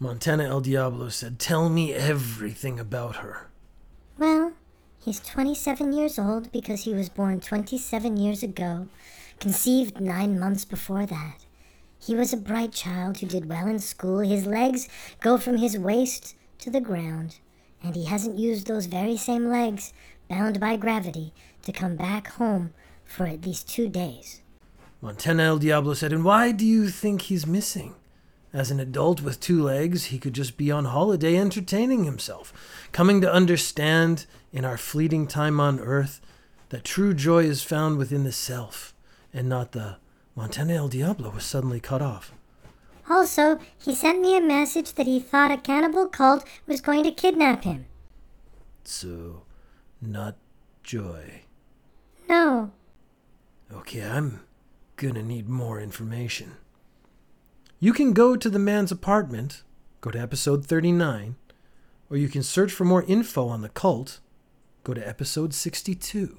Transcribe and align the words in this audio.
Montana 0.00 0.44
El 0.44 0.60
Diablo 0.60 1.08
said, 1.08 1.40
Tell 1.40 1.68
me 1.68 1.92
everything 1.92 2.78
about 2.78 3.16
her. 3.16 3.48
Well, 4.16 4.52
he's 5.00 5.18
27 5.18 5.92
years 5.92 6.20
old 6.20 6.52
because 6.52 6.84
he 6.84 6.94
was 6.94 7.08
born 7.08 7.40
27 7.40 8.16
years 8.16 8.44
ago, 8.44 8.86
conceived 9.40 10.00
nine 10.00 10.38
months 10.38 10.64
before 10.64 11.04
that. 11.06 11.46
He 11.98 12.14
was 12.14 12.32
a 12.32 12.36
bright 12.36 12.70
child 12.70 13.18
who 13.18 13.26
did 13.26 13.48
well 13.48 13.66
in 13.66 13.80
school. 13.80 14.20
His 14.20 14.46
legs 14.46 14.88
go 15.20 15.36
from 15.36 15.56
his 15.56 15.76
waist 15.76 16.36
to 16.60 16.70
the 16.70 16.80
ground, 16.80 17.40
and 17.82 17.96
he 17.96 18.04
hasn't 18.04 18.38
used 18.38 18.68
those 18.68 18.86
very 18.86 19.16
same 19.16 19.48
legs, 19.48 19.92
bound 20.28 20.60
by 20.60 20.76
gravity, 20.76 21.32
to 21.64 21.72
come 21.72 21.96
back 21.96 22.28
home 22.28 22.72
for 23.04 23.26
at 23.26 23.44
least 23.44 23.68
two 23.68 23.88
days. 23.88 24.42
Montana 25.00 25.42
El 25.42 25.58
Diablo 25.58 25.94
said, 25.94 26.12
And 26.12 26.24
why 26.24 26.52
do 26.52 26.64
you 26.64 26.88
think 26.88 27.22
he's 27.22 27.48
missing? 27.48 27.96
As 28.52 28.70
an 28.70 28.80
adult 28.80 29.20
with 29.20 29.40
two 29.40 29.62
legs, 29.62 30.06
he 30.06 30.18
could 30.18 30.32
just 30.32 30.56
be 30.56 30.70
on 30.70 30.86
holiday 30.86 31.36
entertaining 31.36 32.04
himself, 32.04 32.52
coming 32.92 33.20
to 33.20 33.32
understand 33.32 34.26
in 34.52 34.64
our 34.64 34.78
fleeting 34.78 35.26
time 35.26 35.60
on 35.60 35.80
earth 35.80 36.20
that 36.70 36.84
true 36.84 37.12
joy 37.12 37.44
is 37.44 37.62
found 37.62 37.98
within 37.98 38.24
the 38.24 38.32
self 38.32 38.94
and 39.32 39.48
not 39.48 39.72
the 39.72 39.96
Montana 40.34 40.74
El 40.74 40.88
Diablo 40.88 41.30
was 41.30 41.44
suddenly 41.44 41.80
cut 41.80 42.00
off. 42.00 42.32
Also, 43.10 43.58
he 43.76 43.94
sent 43.94 44.20
me 44.20 44.36
a 44.36 44.40
message 44.40 44.94
that 44.94 45.06
he 45.06 45.18
thought 45.18 45.50
a 45.50 45.56
cannibal 45.56 46.06
cult 46.06 46.44
was 46.66 46.80
going 46.80 47.02
to 47.04 47.10
kidnap 47.10 47.64
him. 47.64 47.86
So, 48.84 49.42
not 50.00 50.36
joy. 50.82 51.42
No. 52.28 52.70
Okay, 53.72 54.02
I'm 54.02 54.40
gonna 54.96 55.22
need 55.22 55.48
more 55.48 55.80
information. 55.80 56.56
You 57.80 57.92
can 57.92 58.12
go 58.12 58.34
to 58.34 58.50
the 58.50 58.58
man's 58.58 58.90
apartment, 58.90 59.62
go 60.00 60.10
to 60.10 60.20
episode 60.20 60.66
39, 60.66 61.36
or 62.10 62.16
you 62.16 62.28
can 62.28 62.42
search 62.42 62.72
for 62.72 62.84
more 62.84 63.04
info 63.04 63.46
on 63.46 63.62
the 63.62 63.68
cult, 63.68 64.18
go 64.82 64.94
to 64.94 65.08
episode 65.08 65.54
62. 65.54 66.38